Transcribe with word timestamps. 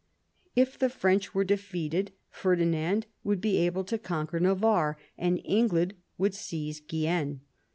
If 0.55 0.79
the 0.79 0.89
French 0.89 1.35
were 1.35 1.43
defeated 1.43 2.11
Ferdinand 2.31 3.05
would 3.23 3.39
be 3.39 3.57
able 3.57 3.83
to 3.83 3.99
conquer 3.99 4.39
Navarre, 4.39 4.97
and 5.15 5.39
England 5.45 5.93
would 6.17 6.33
seize 6.33 6.79
Guienne. 6.79 7.41